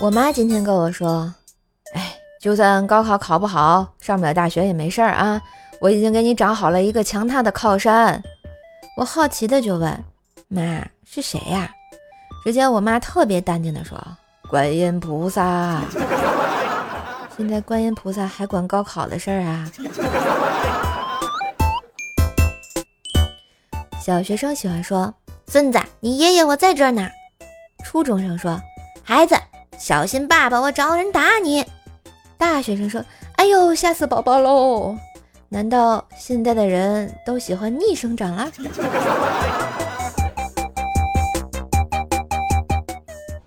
[0.00, 1.32] 我妈今天跟我说
[1.94, 5.40] ：“哎，就算高考考不好，上不了大学也没事儿啊，
[5.80, 8.22] 我已经给你找好了一个强大的靠山。”
[8.98, 10.04] 我好奇的就问
[10.48, 11.70] ：“妈，是谁呀？”
[12.44, 13.98] 只见我妈特别淡定的说
[14.50, 15.80] ：“观音菩萨。”
[17.36, 19.70] 现在观音菩萨还管高考的事儿啊？
[24.04, 25.14] 小学生喜欢说
[25.48, 27.08] ：“孙子，你爷爷我在这儿呢。”
[27.82, 28.60] 初中生说
[29.02, 29.34] ：“孩子。”
[29.78, 31.64] 小心，爸爸，我找人打你！
[32.38, 33.04] 大学生说
[33.36, 34.96] ：“哎呦，吓死宝宝喽！”
[35.50, 38.50] 难道现在的人都喜欢逆生长了？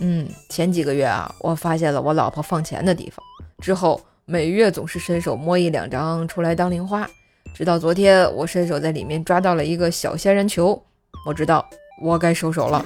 [0.00, 3.24] 嗯，前几个月啊，我发现了我老婆放钱的地方，
[3.60, 7.08] 之后每月总是伸手摸一两张出来当零花，
[7.54, 10.80] 直到昨天我伸手在里面抓到了一个小仙人球，
[11.26, 11.66] 我知道
[12.02, 12.84] 我该收手了。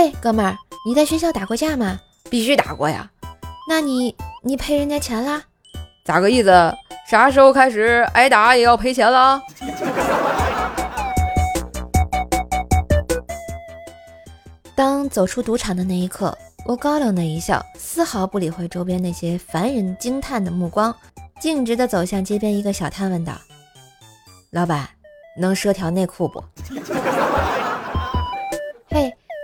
[0.00, 1.98] 嘿，哥们儿，你在学校打过架吗？
[2.30, 3.10] 必须打过呀。
[3.68, 4.14] 那你
[4.44, 5.42] 你赔人家钱啦？
[6.04, 6.48] 咋个意思？
[7.10, 9.42] 啥时候开始挨打也要赔钱了？
[14.76, 16.32] 当走出赌场的那一刻，
[16.64, 20.94] 我高冷的一笑，丝毫不理会周边那些凡人惊叹的目光，
[21.40, 23.32] 径直的走向街边一个小摊，问道
[24.54, 24.88] ：“老板，
[25.36, 26.44] 能赊条内裤不？”